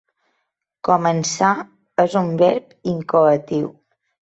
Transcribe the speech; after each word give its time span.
'Començar' 0.89 2.01
és 2.05 2.17
un 2.23 2.33
verb 2.41 2.75
incoatiu. 2.95 3.73